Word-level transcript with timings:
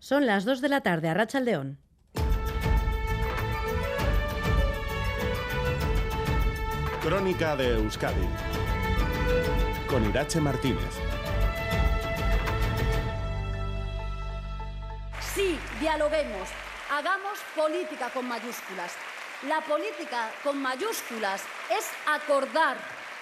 Son 0.00 0.24
las 0.24 0.46
2 0.46 0.62
de 0.62 0.68
la 0.70 0.80
tarde 0.80 1.10
a 1.10 1.14
Racha 1.14 1.40
León. 1.40 1.78
Crónica 7.02 7.54
de 7.54 7.74
Euskadi 7.74 8.26
con 9.86 10.08
Irache 10.08 10.40
Martínez. 10.40 10.94
Sí, 15.34 15.58
dialoguemos, 15.80 16.48
hagamos 16.90 17.38
política 17.54 18.08
con 18.08 18.26
mayúsculas. 18.26 18.94
La 19.48 19.60
política 19.60 20.30
con 20.42 20.60
mayúsculas 20.62 21.42
es 21.70 21.86
acordar, 22.06 22.78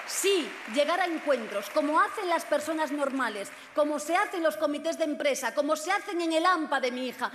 sí, 0.09 0.48
llegar 0.75 1.00
a 1.00 1.06
encuentros, 1.06 1.70
como 1.70 2.00
hacen 2.00 2.29
las 2.29 2.45
personas 2.45 2.90
normales, 2.90 3.50
como 3.75 3.98
se 3.98 4.16
hacen 4.16 4.43
los 4.43 4.57
comités 4.57 4.98
de 4.98 5.04
empresa, 5.04 5.54
como 5.54 5.77
se 5.77 5.93
hacen 5.93 6.20
en 6.20 6.32
el 6.32 6.45
AMPA 6.45 6.80
de 6.80 6.90
mi 6.90 7.08
hija. 7.08 7.32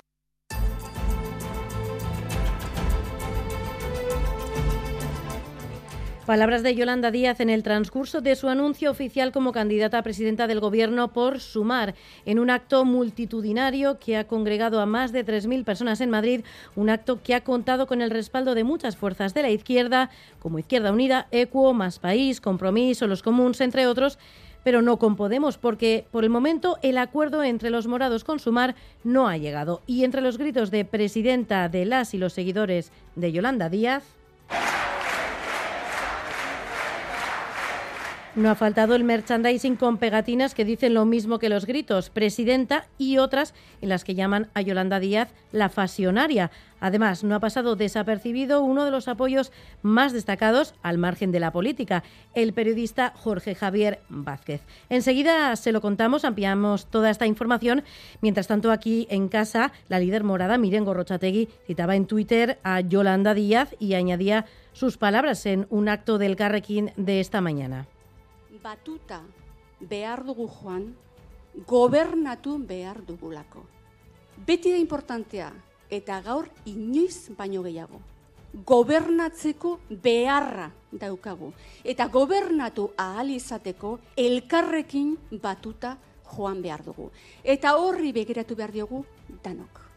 Palabras 6.25 6.63
de 6.63 6.73
Yolanda 6.73 7.11
Díaz 7.11 7.41
en 7.41 7.49
el 7.49 7.63
transcurso 7.63 8.21
de 8.21 8.37
su 8.37 8.47
anuncio 8.47 8.89
oficial 8.89 9.33
como 9.33 9.51
candidata 9.51 9.97
a 9.97 10.03
presidenta 10.03 10.47
del 10.47 10.61
Gobierno 10.61 11.11
por 11.11 11.41
Sumar, 11.41 11.95
en 12.25 12.39
un 12.39 12.49
acto 12.49 12.85
multitudinario 12.85 13.99
que 13.99 14.15
ha 14.15 14.25
congregado 14.25 14.79
a 14.79 14.85
más 14.85 15.11
de 15.11 15.25
3.000 15.25 15.65
personas 15.65 15.99
en 15.99 16.09
Madrid, 16.09 16.45
un 16.77 16.89
acto 16.89 17.21
que 17.21 17.35
ha 17.35 17.43
contado 17.43 17.87
con 17.87 18.01
el 18.01 18.09
respaldo 18.09 18.55
de 18.55 18.63
muchas 18.63 18.95
fuerzas 18.95 19.33
de 19.33 19.41
la 19.41 19.49
izquierda, 19.49 20.11
como 20.39 20.59
Izquierda 20.59 20.93
Unida, 20.93 21.27
Equo, 21.31 21.73
Más 21.73 21.99
País, 21.99 22.39
Compromiso, 22.39 23.05
Los 23.05 23.21
Comuns, 23.21 23.59
entre 23.59 23.85
otros, 23.85 24.17
pero 24.63 24.81
no 24.81 24.99
con 24.99 25.17
Podemos, 25.17 25.57
porque 25.57 26.05
por 26.09 26.23
el 26.23 26.29
momento 26.29 26.77
el 26.83 26.99
acuerdo 26.99 27.43
entre 27.43 27.69
los 27.69 27.87
morados 27.87 28.23
con 28.23 28.39
Sumar 28.39 28.75
no 29.03 29.27
ha 29.27 29.35
llegado. 29.35 29.81
Y 29.87 30.05
entre 30.05 30.21
los 30.21 30.37
gritos 30.37 30.71
de 30.71 30.85
presidenta 30.85 31.67
de 31.67 31.83
las 31.83 32.13
y 32.13 32.17
los 32.17 32.31
seguidores 32.31 32.93
de 33.17 33.33
Yolanda 33.33 33.67
Díaz. 33.67 34.05
No 38.35 38.49
ha 38.49 38.55
faltado 38.55 38.95
el 38.95 39.03
merchandising 39.03 39.75
con 39.75 39.99
pegatinas 39.99 40.55
que 40.55 40.65
dicen 40.65 40.95
lo 40.95 41.05
mismo 41.05 41.37
que 41.37 41.49
los 41.49 41.67
gritos, 41.67 42.09
presidenta 42.09 42.87
y 42.97 43.19
otras 43.19 43.53
en 43.79 43.89
las 43.89 44.03
que 44.03 44.15
llaman 44.15 44.49
a 44.55 44.61
Yolanda 44.61 44.99
Díaz 44.99 45.29
la 45.51 45.69
fasionaria. 45.69 46.49
Además, 46.79 47.23
no 47.23 47.35
ha 47.35 47.39
pasado 47.39 47.75
desapercibido 47.75 48.63
uno 48.63 48.85
de 48.85 48.91
los 48.91 49.07
apoyos 49.07 49.51
más 49.83 50.13
destacados 50.13 50.73
al 50.81 50.97
margen 50.97 51.31
de 51.31 51.39
la 51.39 51.51
política, 51.51 52.03
el 52.33 52.53
periodista 52.53 53.13
Jorge 53.15 53.53
Javier 53.53 54.01
Vázquez. 54.09 54.63
Enseguida 54.89 55.55
se 55.55 55.71
lo 55.71 55.79
contamos, 55.79 56.25
ampliamos 56.25 56.87
toda 56.87 57.11
esta 57.11 57.27
información. 57.27 57.83
Mientras 58.21 58.47
tanto, 58.47 58.71
aquí 58.71 59.05
en 59.11 59.29
casa, 59.29 59.71
la 59.89 59.99
líder 59.99 60.23
morada, 60.23 60.57
Miren 60.57 60.85
Gorrochategui, 60.85 61.49
citaba 61.67 61.95
en 61.95 62.07
Twitter 62.07 62.57
a 62.63 62.81
Yolanda 62.81 63.35
Díaz 63.35 63.75
y 63.77 63.93
añadía 63.93 64.45
sus 64.71 64.97
palabras 64.97 65.45
en 65.45 65.67
un 65.69 65.87
acto 65.87 66.17
del 66.17 66.35
Carrequín 66.35 66.93
de 66.97 67.19
esta 67.19 67.39
mañana. 67.39 67.85
Batuta 68.61 69.21
behar 69.79 70.23
dugu 70.23 70.47
joan, 70.47 70.93
gobernatu 71.67 72.57
behar 72.57 73.01
dugulako. 73.05 73.65
Beti 74.45 74.71
da 74.71 74.77
importantea, 74.77 75.51
eta 75.89 76.19
gaur 76.21 76.49
inoiz 76.65 77.29
baino 77.37 77.63
gehiago. 77.63 78.01
Gobernatzeko 78.53 79.79
beharra 79.89 80.69
daukagu. 80.91 81.51
Eta 81.83 82.07
gobernatu 82.07 82.91
ahal 82.97 83.31
izateko 83.33 83.97
elkarrekin 84.15 85.15
batuta 85.41 85.97
joan 86.35 86.61
behar 86.61 86.83
dugu. 86.85 87.09
Eta 87.43 87.75
horri 87.77 88.13
begiratu 88.13 88.55
behar 88.55 88.71
diogu 88.71 89.05
danok. 89.43 89.92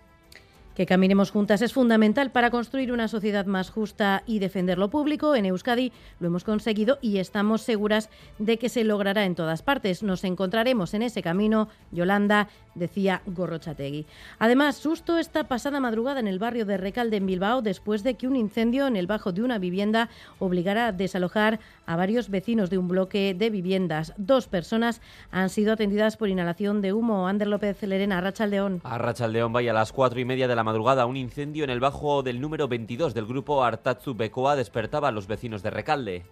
Que 0.77 0.85
caminemos 0.85 1.31
juntas 1.31 1.63
es 1.63 1.73
fundamental 1.73 2.33
para 2.33 2.51
construir 2.51 2.93
una 2.93 3.09
sociedad 3.09 3.47
más 3.47 3.71
justa 3.71 4.23
y 4.27 4.41
defender 4.41 4.77
lo 4.77 4.91
público. 4.91 5.35
En 5.35 5.47
Euskadi 5.47 5.91
lo 6.21 6.27
hemos 6.27 6.45
conseguido 6.45 6.99
y 7.01 7.17
estamos 7.17 7.63
seguras 7.63 8.11
de 8.39 8.59
que 8.59 8.69
se 8.69 8.85
logrará 8.85 9.25
en 9.25 9.35
todas 9.35 9.63
partes. 9.63 10.03
Nos 10.03 10.23
encontraremos 10.25 10.93
en 10.93 11.01
ese 11.01 11.23
camino, 11.23 11.71
Yolanda, 11.93 12.49
decía 12.75 13.23
Gorrochategui. 13.25 14.05
Además, 14.39 14.77
susto 14.77 15.17
esta 15.17 15.45
pasada 15.45 15.81
madrugada 15.81 16.21
en 16.21 16.27
el 16.27 16.39
barrio 16.39 16.67
de 16.67 16.77
Recalde, 16.77 17.17
en 17.17 17.25
Bilbao, 17.25 17.63
después 17.63 18.03
de 18.03 18.17
que 18.17 18.29
un 18.29 18.37
incendio 18.37 18.87
en 18.87 18.97
el 18.97 19.07
bajo 19.07 19.33
de 19.33 19.43
una 19.43 19.59
vivienda 19.59 20.11
obligara 20.41 20.89
a 20.89 20.93
desalojar 20.93 21.59
a 21.87 21.97
varios 21.97 22.29
vecinos 22.29 22.69
de 22.69 22.77
un 22.77 22.89
bloque 22.89 23.33
de 23.33 23.49
viviendas. 23.49 24.13
Dos 24.19 24.47
personas 24.47 25.01
han 25.31 25.49
sido 25.49 25.73
atendidas 25.73 26.19
por 26.19 26.29
inhalación 26.29 26.83
de 26.83 26.93
humo. 26.93 27.29
Ander 27.29 27.49
López 27.49 27.83
Lerena, 27.83 28.19
Arrachaldeón. 28.19 28.83
Arrachaldeón, 28.85 29.55
vaya 29.55 29.71
a 29.71 29.75
las 29.75 29.91
cuatro 29.91 30.21
y 30.21 30.27
media 30.27 30.47
de 30.47 30.55
la 30.55 30.66
madrugada, 30.67 31.07
un 31.07 31.17
incendio 31.17 31.63
en 31.63 31.71
el 31.71 31.79
bajo 31.79 32.25
del 32.25 32.41
número 32.41 32.67
22 32.67 33.15
del 33.15 33.25
grupo 33.25 33.63
Artatzu 33.63 34.15
Becoa 34.15 34.57
despertaba 34.57 35.07
a 35.09 35.13
los 35.13 35.29
vecinos 35.29 35.63
de 35.63 35.71
Recalde. 35.71 36.25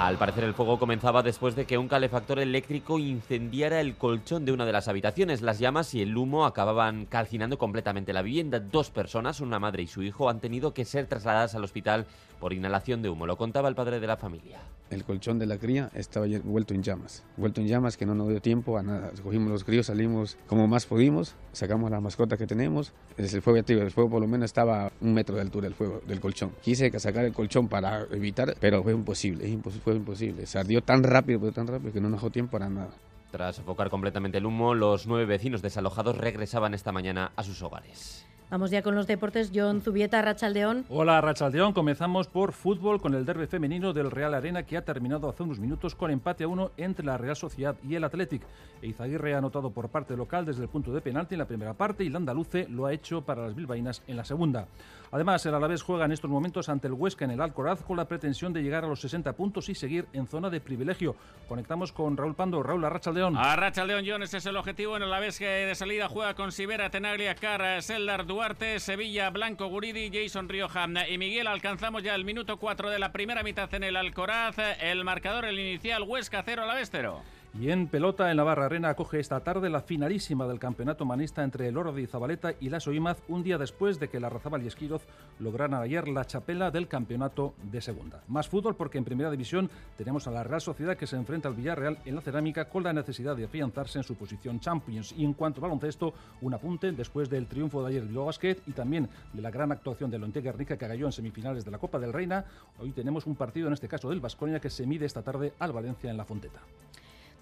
Al 0.00 0.16
parecer 0.16 0.44
el 0.44 0.54
fuego 0.54 0.78
comenzaba 0.78 1.22
después 1.22 1.54
de 1.54 1.66
que 1.66 1.76
un 1.76 1.86
calefactor 1.86 2.38
eléctrico 2.38 2.98
incendiara 2.98 3.82
el 3.82 3.96
colchón 3.96 4.46
de 4.46 4.52
una 4.52 4.64
de 4.64 4.72
las 4.72 4.88
habitaciones. 4.88 5.42
Las 5.42 5.58
llamas 5.58 5.92
y 5.92 6.00
el 6.00 6.16
humo 6.16 6.46
acababan 6.46 7.04
calcinando 7.04 7.58
completamente 7.58 8.14
la 8.14 8.22
vivienda. 8.22 8.60
Dos 8.60 8.88
personas, 8.88 9.42
una 9.42 9.58
madre 9.58 9.82
y 9.82 9.86
su 9.88 10.02
hijo, 10.02 10.30
han 10.30 10.40
tenido 10.40 10.72
que 10.72 10.86
ser 10.86 11.06
trasladadas 11.06 11.54
al 11.54 11.64
hospital 11.64 12.06
por 12.40 12.54
inhalación 12.54 13.02
de 13.02 13.10
humo. 13.10 13.26
Lo 13.26 13.36
contaba 13.36 13.68
el 13.68 13.74
padre 13.74 14.00
de 14.00 14.06
la 14.06 14.16
familia. 14.16 14.58
El 14.88 15.04
colchón 15.04 15.38
de 15.38 15.46
la 15.46 15.56
cría 15.56 15.88
estaba 15.94 16.26
vuelto 16.42 16.74
en 16.74 16.82
llamas, 16.82 17.22
vuelto 17.36 17.60
en 17.60 17.68
llamas 17.68 17.96
que 17.96 18.06
no 18.06 18.14
nos 18.16 18.28
dio 18.28 18.40
tiempo 18.40 18.76
a 18.76 18.82
nada. 18.82 19.12
Cogimos 19.22 19.52
los 19.52 19.62
críos, 19.62 19.86
salimos 19.86 20.36
como 20.48 20.66
más 20.66 20.86
pudimos, 20.86 21.36
sacamos 21.52 21.92
la 21.92 22.00
mascota 22.00 22.36
que 22.36 22.48
tenemos. 22.48 22.92
El 23.16 23.28
fuego, 23.40 23.60
el 23.64 23.90
fuego 23.92 24.10
por 24.10 24.20
lo 24.20 24.26
menos 24.26 24.46
estaba 24.46 24.90
un 25.00 25.14
metro 25.14 25.36
de 25.36 25.42
altura 25.42 25.66
del 25.66 25.74
fuego 25.74 26.02
del 26.08 26.18
colchón. 26.18 26.50
Quise 26.60 26.90
sacar 26.98 27.24
el 27.24 27.32
colchón 27.32 27.68
para 27.68 28.02
evitar, 28.10 28.56
pero 28.58 28.82
fue 28.82 28.92
imposible, 28.92 29.48
fue 29.90 29.98
imposible. 29.98 30.46
Se 30.46 30.58
ardió 30.58 30.82
tan 30.82 31.02
rápido, 31.02 31.40
pero 31.40 31.52
tan 31.52 31.66
rápido 31.66 31.92
que 31.92 32.00
no 32.00 32.08
nos 32.08 32.20
dejó 32.20 32.30
tiempo 32.30 32.52
para 32.52 32.68
nada. 32.68 32.90
Tras 33.30 33.56
sofocar 33.56 33.90
completamente 33.90 34.38
el 34.38 34.46
humo, 34.46 34.74
los 34.74 35.06
nueve 35.06 35.24
vecinos 35.24 35.62
desalojados 35.62 36.16
regresaban 36.16 36.74
esta 36.74 36.92
mañana 36.92 37.32
a 37.36 37.42
sus 37.44 37.62
hogares. 37.62 38.26
Vamos 38.50 38.72
ya 38.72 38.82
con 38.82 38.96
los 38.96 39.06
deportes. 39.06 39.52
John 39.54 39.80
Zubieta, 39.80 40.20
Rachaldeón. 40.22 40.84
Hola, 40.88 41.20
Rachaldeón. 41.20 41.72
Comenzamos 41.72 42.26
por 42.26 42.50
fútbol 42.50 43.00
con 43.00 43.14
el 43.14 43.24
derby 43.24 43.46
femenino 43.46 43.92
del 43.92 44.10
Real 44.10 44.34
Arena 44.34 44.64
que 44.64 44.76
ha 44.76 44.84
terminado 44.84 45.28
hace 45.28 45.44
unos 45.44 45.60
minutos 45.60 45.94
con 45.94 46.10
empate 46.10 46.42
a 46.42 46.48
uno 46.48 46.72
entre 46.76 47.06
la 47.06 47.16
Real 47.16 47.36
Sociedad 47.36 47.76
y 47.88 47.94
el 47.94 48.02
Athletic. 48.02 48.42
Eizaguirre 48.82 49.34
ha 49.34 49.38
anotado 49.38 49.70
por 49.70 49.88
parte 49.88 50.16
local 50.16 50.44
desde 50.44 50.64
el 50.64 50.68
punto 50.68 50.92
de 50.92 51.00
penalti 51.00 51.36
en 51.36 51.38
la 51.38 51.46
primera 51.46 51.74
parte 51.74 52.02
y 52.02 52.08
Landaluce 52.08 52.66
lo 52.68 52.86
ha 52.86 52.92
hecho 52.92 53.22
para 53.22 53.46
las 53.46 53.54
bilbaínas 53.54 54.02
en 54.08 54.16
la 54.16 54.24
segunda. 54.24 54.66
Además, 55.12 55.44
el 55.44 55.54
Alavés 55.54 55.82
juega 55.82 56.04
en 56.04 56.12
estos 56.12 56.30
momentos 56.30 56.68
ante 56.68 56.86
el 56.86 56.92
Huesca 56.92 57.24
en 57.24 57.32
el 57.32 57.40
Alcoraz 57.40 57.82
con 57.82 57.96
la 57.96 58.04
pretensión 58.04 58.52
de 58.52 58.62
llegar 58.62 58.84
a 58.84 58.88
los 58.88 59.00
60 59.00 59.32
puntos 59.32 59.68
y 59.68 59.74
seguir 59.74 60.06
en 60.12 60.28
zona 60.28 60.50
de 60.50 60.60
privilegio. 60.60 61.16
Conectamos 61.48 61.90
con 61.90 62.16
Raúl 62.16 62.36
Pando. 62.36 62.62
Raúl, 62.62 62.84
Arrachaldeón. 62.84 63.36
Arrachaldeón, 63.36 64.04
John, 64.06 64.22
es 64.22 64.46
el 64.46 64.56
objetivo. 64.56 64.96
En 64.96 65.02
el 65.02 65.08
Alavés 65.08 65.38
que 65.38 65.46
de 65.46 65.74
salida 65.74 66.08
juega 66.08 66.34
con 66.34 66.52
Sibera, 66.52 66.90
Tenaglia, 66.90 67.34
Cara, 67.34 67.82
Seldar, 67.82 68.24
Duarte, 68.24 68.78
Sevilla, 68.78 69.30
Blanco, 69.30 69.66
Guridi, 69.66 70.10
Jason 70.12 70.48
Rioja 70.48 70.86
y 71.08 71.18
Miguel. 71.18 71.48
Alcanzamos 71.48 72.04
ya 72.04 72.14
el 72.14 72.24
minuto 72.24 72.58
4 72.58 72.88
de 72.90 73.00
la 73.00 73.10
primera 73.10 73.42
mitad 73.42 73.72
en 73.74 73.82
el 73.82 73.96
Alcoraz. 73.96 74.56
El 74.80 75.04
marcador, 75.04 75.44
el 75.44 75.58
inicial, 75.58 76.04
Huesca 76.04 76.42
0, 76.44 76.62
Alavés 76.62 76.88
0. 76.92 77.20
Y 77.58 77.70
en 77.70 77.88
pelota, 77.88 78.30
en 78.30 78.36
la 78.36 78.44
Barra 78.44 78.66
Arena, 78.66 78.90
acoge 78.90 79.18
esta 79.18 79.40
tarde 79.40 79.70
la 79.70 79.80
finalísima 79.80 80.46
del 80.46 80.60
campeonato 80.60 81.04
manista 81.04 81.42
entre 81.42 81.66
el 81.66 81.76
Oro 81.76 81.92
de 81.92 82.06
Zabaleta 82.06 82.54
y 82.60 82.68
la 82.68 82.78
Soimaz, 82.78 83.18
un 83.26 83.42
día 83.42 83.58
después 83.58 83.98
de 83.98 84.08
que 84.08 84.20
la 84.20 84.28
Razabal 84.28 84.62
y 84.62 84.68
Esquiroz 84.68 85.02
lograran 85.40 85.82
ayer 85.82 86.06
la 86.06 86.24
chapela 86.24 86.70
del 86.70 86.86
campeonato 86.86 87.54
de 87.64 87.80
segunda. 87.80 88.22
Más 88.28 88.48
fútbol 88.48 88.76
porque 88.76 88.98
en 88.98 89.04
primera 89.04 89.32
división 89.32 89.68
tenemos 89.96 90.28
a 90.28 90.30
la 90.30 90.44
Real 90.44 90.60
Sociedad 90.60 90.96
que 90.96 91.08
se 91.08 91.16
enfrenta 91.16 91.48
al 91.48 91.54
Villarreal 91.54 91.98
en 92.04 92.14
la 92.14 92.20
cerámica 92.20 92.66
con 92.66 92.84
la 92.84 92.92
necesidad 92.92 93.34
de 93.34 93.46
afianzarse 93.46 93.98
en 93.98 94.04
su 94.04 94.14
posición 94.14 94.60
Champions. 94.60 95.12
Y 95.18 95.24
en 95.24 95.34
cuanto 95.34 95.60
a 95.60 95.62
baloncesto, 95.62 96.14
un 96.42 96.54
apunte 96.54 96.92
después 96.92 97.28
del 97.28 97.48
triunfo 97.48 97.82
de 97.82 97.88
ayer 97.88 98.04
del 98.04 98.16
Basket 98.16 98.58
y 98.68 98.72
también 98.72 99.08
de 99.32 99.42
la 99.42 99.50
gran 99.50 99.72
actuación 99.72 100.08
de 100.08 100.20
Lonte 100.20 100.40
que 100.40 100.78
cayó 100.78 101.06
en 101.06 101.12
semifinales 101.12 101.64
de 101.64 101.72
la 101.72 101.78
Copa 101.78 101.98
del 101.98 102.12
Reina. 102.12 102.44
Hoy 102.78 102.92
tenemos 102.92 103.26
un 103.26 103.34
partido, 103.34 103.66
en 103.66 103.72
este 103.72 103.88
caso 103.88 104.08
del 104.08 104.20
Vasconia, 104.20 104.60
que 104.60 104.70
se 104.70 104.86
mide 104.86 105.04
esta 105.04 105.22
tarde 105.22 105.52
al 105.58 105.72
Valencia 105.72 106.10
en 106.10 106.16
la 106.16 106.24
Fonteta. 106.24 106.60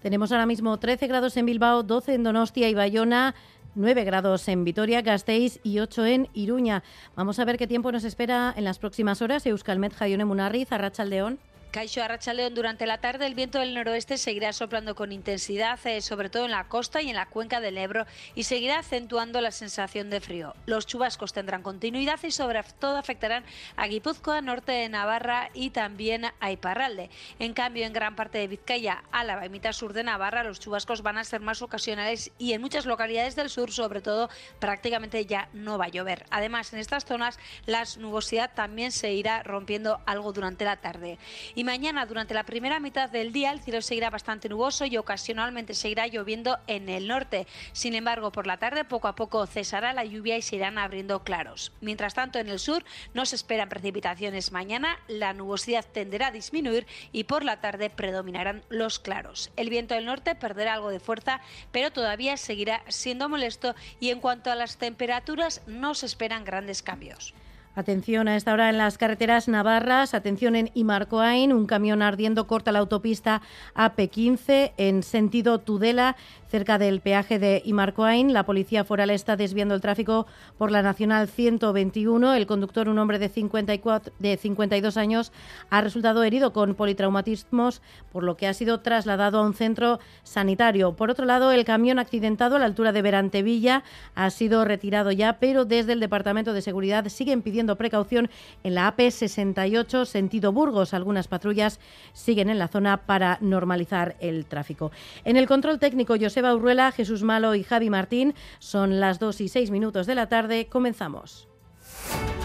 Tenemos 0.01 0.31
ahora 0.31 0.45
mismo 0.45 0.77
13 0.77 1.07
grados 1.07 1.35
en 1.35 1.45
Bilbao, 1.45 1.83
12 1.83 2.13
en 2.13 2.23
Donostia 2.23 2.69
y 2.69 2.73
Bayona, 2.73 3.35
9 3.75 4.03
grados 4.05 4.47
en 4.47 4.63
Vitoria, 4.63 5.01
Gasteiz 5.01 5.59
y 5.61 5.79
8 5.79 6.05
en 6.05 6.29
Iruña. 6.33 6.83
Vamos 7.15 7.37
a 7.39 7.45
ver 7.45 7.57
qué 7.57 7.67
tiempo 7.67 7.91
nos 7.91 8.05
espera 8.05 8.53
en 8.55 8.63
las 8.63 8.79
próximas 8.79 9.21
horas. 9.21 9.45
Euskalmet, 9.45 9.93
Jaione 9.93 10.23
Munarriz, 10.23 10.71
Arrachaldeón. 10.71 11.39
Caixo 11.71 12.01
Arrachaleón 12.01 12.55
durante 12.55 12.87
la 12.87 12.97
tarde 12.97 13.27
el 13.27 13.35
viento 13.35 13.59
del 13.59 13.75
noroeste 13.75 14.17
seguirá 14.17 14.53
soplando 14.53 14.95
con 14.95 15.11
intensidad, 15.11 15.79
eh, 15.85 16.01
sobre 16.01 16.31
todo 16.31 16.45
en 16.45 16.51
la 16.51 16.67
costa 16.67 17.03
y 17.03 17.11
en 17.11 17.15
la 17.15 17.27
cuenca 17.27 17.61
del 17.61 17.77
Ebro, 17.77 18.07
y 18.33 18.45
seguirá 18.45 18.79
acentuando 18.79 19.39
la 19.39 19.51
sensación 19.51 20.09
de 20.09 20.19
frío. 20.19 20.55
Los 20.65 20.87
chubascos 20.87 21.31
tendrán 21.31 21.61
continuidad 21.61 22.19
y 22.23 22.31
sobre 22.31 22.63
todo 22.79 22.97
afectarán 22.97 23.43
a 23.75 23.85
Guipúzcoa, 23.85 24.41
norte 24.41 24.71
de 24.71 24.89
Navarra 24.89 25.51
y 25.53 25.69
también 25.69 26.25
a 26.39 26.51
Iparralde. 26.51 27.11
En 27.37 27.53
cambio, 27.53 27.85
en 27.85 27.93
gran 27.93 28.15
parte 28.15 28.39
de 28.39 28.47
Vizcaya, 28.47 29.03
Álava 29.11 29.45
y 29.45 29.49
mitad 29.49 29.73
sur 29.73 29.93
de 29.93 30.03
Navarra, 30.03 30.43
los 30.43 30.59
chubascos 30.59 31.03
van 31.03 31.19
a 31.19 31.23
ser 31.23 31.39
más 31.39 31.61
ocasionales 31.61 32.31
y 32.39 32.53
en 32.53 32.61
muchas 32.61 32.87
localidades 32.87 33.35
del 33.35 33.51
sur, 33.51 33.71
sobre 33.71 34.01
todo, 34.01 34.31
prácticamente 34.57 35.23
ya 35.27 35.49
no 35.53 35.77
va 35.77 35.85
a 35.85 35.89
llover. 35.89 36.25
Además, 36.31 36.73
en 36.73 36.79
estas 36.79 37.05
zonas 37.05 37.37
la 37.67 37.83
nubosidad 37.99 38.55
también 38.55 38.91
se 38.91 39.13
irá 39.13 39.43
rompiendo 39.43 40.01
algo 40.07 40.33
durante 40.33 40.65
la 40.65 40.77
tarde. 40.77 41.19
Y 41.59 41.65
mañana, 41.65 42.05
durante 42.05 42.33
la 42.33 42.45
primera 42.45 42.79
mitad 42.79 43.09
del 43.09 43.33
día, 43.33 43.51
el 43.51 43.59
cielo 43.59 43.81
seguirá 43.81 44.09
bastante 44.09 44.47
nuboso 44.47 44.85
y 44.85 44.95
ocasionalmente 44.95 45.73
seguirá 45.73 46.07
lloviendo 46.07 46.57
en 46.67 46.87
el 46.87 47.05
norte. 47.05 47.47
Sin 47.73 47.95
embargo, 47.95 48.31
por 48.31 48.47
la 48.47 48.55
tarde, 48.55 48.85
poco 48.85 49.09
a 49.09 49.15
poco 49.15 49.45
cesará 49.45 49.91
la 49.91 50.05
lluvia 50.05 50.37
y 50.37 50.41
se 50.41 50.55
irán 50.55 50.77
abriendo 50.77 51.21
claros. 51.25 51.73
Mientras 51.81 52.13
tanto, 52.13 52.39
en 52.39 52.47
el 52.47 52.59
sur 52.59 52.85
no 53.13 53.25
se 53.25 53.35
esperan 53.35 53.67
precipitaciones 53.67 54.53
mañana, 54.53 54.99
la 55.09 55.33
nubosidad 55.33 55.83
tenderá 55.83 56.27
a 56.27 56.31
disminuir 56.31 56.87
y 57.11 57.25
por 57.25 57.43
la 57.43 57.59
tarde 57.59 57.89
predominarán 57.89 58.63
los 58.69 58.97
claros. 58.97 59.51
El 59.57 59.69
viento 59.69 59.95
del 59.95 60.05
norte 60.05 60.35
perderá 60.35 60.75
algo 60.75 60.91
de 60.91 61.01
fuerza, 61.01 61.41
pero 61.73 61.91
todavía 61.91 62.37
seguirá 62.37 62.83
siendo 62.87 63.27
molesto 63.27 63.75
y 63.99 64.11
en 64.11 64.21
cuanto 64.21 64.49
a 64.49 64.55
las 64.55 64.77
temperaturas 64.77 65.61
no 65.67 65.93
se 65.93 66.05
esperan 66.05 66.45
grandes 66.45 66.81
cambios. 66.81 67.33
Atención 67.79 68.27
a 68.27 68.35
esta 68.35 68.51
hora 68.51 68.69
en 68.69 68.77
las 68.77 68.97
carreteras 68.97 69.47
navarras, 69.47 70.13
atención 70.13 70.57
en 70.57 70.69
Imarcoain, 70.73 71.53
un 71.53 71.65
camión 71.65 72.01
ardiendo 72.01 72.45
corta 72.45 72.73
la 72.73 72.79
autopista 72.79 73.41
AP15 73.73 74.73
en 74.75 75.01
sentido 75.01 75.59
Tudela, 75.59 76.17
cerca 76.49 76.77
del 76.77 76.99
peaje 76.99 77.39
de 77.39 77.61
Imarcoain. 77.63 78.33
La 78.33 78.45
policía 78.45 78.83
foral 78.83 79.11
está 79.11 79.37
desviando 79.37 79.75
el 79.75 79.81
tráfico 79.81 80.27
por 80.57 80.71
la 80.71 80.81
Nacional 80.81 81.29
121. 81.29 82.33
El 82.33 82.47
conductor, 82.47 82.89
un 82.89 82.99
hombre 82.99 83.17
de, 83.17 83.29
54, 83.29 84.13
de 84.19 84.35
52 84.35 84.97
años, 84.97 85.31
ha 85.69 85.79
resultado 85.79 86.23
herido 86.23 86.51
con 86.51 86.75
politraumatismos, 86.75 87.81
por 88.11 88.23
lo 88.23 88.35
que 88.35 88.47
ha 88.47 88.53
sido 88.53 88.81
trasladado 88.81 89.39
a 89.39 89.43
un 89.45 89.53
centro 89.53 90.01
sanitario. 90.23 90.97
Por 90.97 91.11
otro 91.11 91.23
lado, 91.23 91.53
el 91.53 91.63
camión 91.63 91.97
accidentado 91.97 92.57
a 92.57 92.59
la 92.59 92.65
altura 92.65 92.91
de 92.91 93.03
Berantevilla 93.03 93.85
ha 94.15 94.29
sido 94.31 94.65
retirado 94.65 95.13
ya, 95.13 95.39
pero 95.39 95.63
desde 95.63 95.93
el 95.93 96.01
Departamento 96.01 96.51
de 96.51 96.61
Seguridad 96.61 97.07
siguen 97.07 97.41
precaución 97.75 98.29
en 98.63 98.75
la 98.75 98.95
AP68 98.95 100.05
sentido 100.05 100.51
Burgos. 100.51 100.93
Algunas 100.93 101.27
patrullas 101.27 101.79
siguen 102.13 102.49
en 102.49 102.59
la 102.59 102.67
zona 102.67 103.05
para 103.05 103.37
normalizar 103.41 104.15
el 104.19 104.45
tráfico. 104.45 104.91
En 105.23 105.37
el 105.37 105.47
control 105.47 105.79
técnico, 105.79 106.15
Joseba 106.19 106.53
Urruela, 106.53 106.91
Jesús 106.91 107.23
Malo 107.23 107.55
y 107.55 107.63
Javi 107.63 107.89
Martín. 107.89 108.33
Son 108.59 108.99
las 108.99 109.19
2 109.19 109.41
y 109.41 109.47
6 109.49 109.71
minutos 109.71 110.07
de 110.07 110.15
la 110.15 110.27
tarde. 110.27 110.67
Comenzamos. 110.67 111.47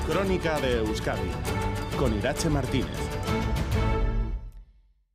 Crónica 0.07 0.61
de 0.61 0.79
Euskadi 0.79 1.31
con 1.99 2.17
Irache 2.17 2.49
Martínez. 2.49 3.34